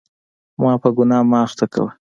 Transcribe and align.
ما 0.61 0.71
په 0.81 0.89
ګناه 0.97 1.25
مه 1.29 1.37
اخته 1.45 1.65
کوه. 1.73 1.89